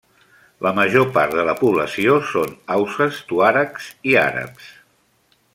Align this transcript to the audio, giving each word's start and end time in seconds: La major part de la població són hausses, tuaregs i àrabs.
La 0.67 0.71
major 0.79 1.05
part 1.17 1.35
de 1.41 1.45
la 1.49 1.55
població 1.59 2.17
són 2.31 2.57
hausses, 2.77 3.23
tuaregs 3.33 3.93
i 4.13 4.21
àrabs. 4.27 4.77